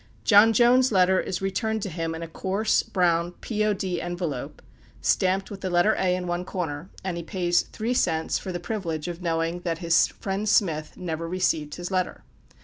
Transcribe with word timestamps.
"John 0.23 0.51
Jones'" 0.51 0.91
letter 0.91 1.19
is 1.19 1.43
returned 1.43 1.83
to 1.83 1.89
him 1.91 2.15
in 2.15 2.23
a 2.23 2.27
coarse, 2.27 2.81
brown 2.81 3.33
"P. 3.33 3.63
O. 3.63 3.71
D." 3.75 4.01
envelope, 4.01 4.63
stamped 4.99 5.51
with 5.51 5.61
the 5.61 5.69
letter 5.69 5.93
A 5.93 6.15
in 6.15 6.25
one 6.25 6.43
corner, 6.43 6.89
and 7.03 7.17
he 7.17 7.21
pays 7.23 7.61
three 7.61 7.93
cents 7.93 8.39
for 8.39 8.51
the 8.51 8.59
privilege 8.59 9.07
of 9.07 9.21
knowing 9.21 9.59
that 9.59 9.77
his 9.77 10.07
friend 10.07 10.49
"Smith" 10.49 10.97
never 10.97 11.29
received 11.29 11.75
his 11.75 11.91
letter. 11.91 12.23